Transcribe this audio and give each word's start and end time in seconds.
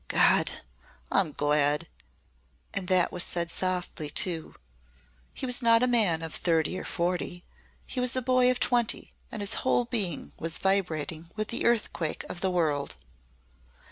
"God! 0.07 0.49
I'm 1.11 1.31
glad!" 1.31 1.87
And 2.73 2.87
that 2.87 3.11
was 3.11 3.23
said 3.23 3.51
softly, 3.51 4.09
too. 4.09 4.55
He 5.31 5.45
was 5.45 5.61
not 5.61 5.83
a 5.83 5.87
man 5.87 6.23
of 6.23 6.33
thirty 6.33 6.79
or 6.79 6.83
forty 6.85 7.43
he 7.85 7.99
was 7.99 8.15
a 8.15 8.21
boy 8.23 8.49
of 8.49 8.59
twenty 8.59 9.13
and 9.31 9.43
his 9.43 9.53
whole 9.61 9.85
being 9.85 10.31
was 10.39 10.57
vibrating 10.57 11.29
with 11.35 11.49
the 11.49 11.65
earthquake 11.65 12.23
of 12.29 12.41
the 12.41 12.49
world. 12.49 12.95